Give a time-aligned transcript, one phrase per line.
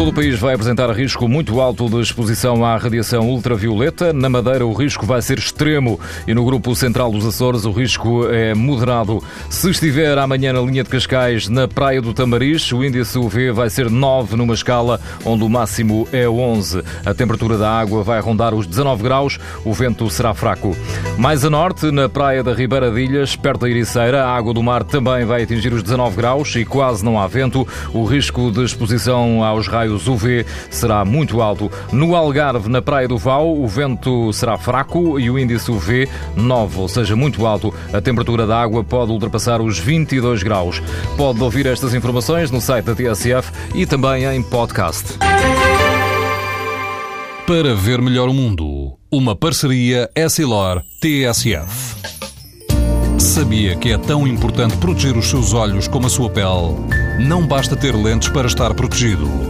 [0.00, 4.14] Todo o país vai apresentar risco muito alto de exposição à radiação ultravioleta.
[4.14, 8.26] Na Madeira, o risco vai ser extremo e no grupo central dos Açores, o risco
[8.26, 9.22] é moderado.
[9.50, 13.68] Se estiver amanhã na linha de Cascais, na Praia do Tamariz, o índice UV vai
[13.68, 16.82] ser 9 numa escala onde o máximo é 11.
[17.04, 20.74] A temperatura da água vai rondar os 19 graus, o vento será fraco.
[21.18, 24.62] Mais a norte, na Praia da Ribeira de Ilhas, perto da Ericeira, a água do
[24.62, 27.68] mar também vai atingir os 19 graus e quase não há vento.
[27.92, 31.70] O risco de exposição aos raios raios UV será muito alto.
[31.92, 36.80] No Algarve, na Praia do Val, o vento será fraco e o índice UV 9,
[36.80, 37.74] ou seja, muito alto.
[37.92, 40.82] A temperatura da água pode ultrapassar os 22 graus.
[41.16, 45.18] Pode ouvir estas informações no site da TSF e também em podcast.
[47.46, 51.98] Para ver melhor o mundo, uma parceria Essilor-TSF.
[53.18, 56.74] Sabia que é tão importante proteger os seus olhos como a sua pele?
[57.26, 59.49] Não basta ter lentes para estar protegido.